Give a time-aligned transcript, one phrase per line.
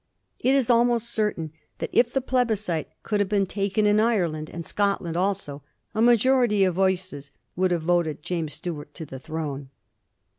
[0.39, 4.65] It is almost certain that if the plebiscite could have been taken in Ireland and
[4.65, 5.61] Scotland also,
[5.93, 9.69] a majority of voices would have voted James Stuart to the throne.